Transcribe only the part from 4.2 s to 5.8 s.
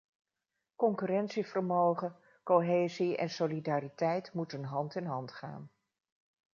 moeten hand in hand gaan.